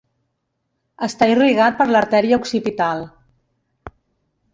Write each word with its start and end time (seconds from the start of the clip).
Està 1.07 1.27
irrigat 1.33 1.77
per 1.81 1.87
l'artèria 1.91 2.39
occipital. 2.45 3.05